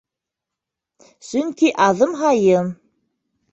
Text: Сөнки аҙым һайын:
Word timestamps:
Сөнки 1.27 1.71
аҙым 1.87 2.17
һайын: 2.25 2.75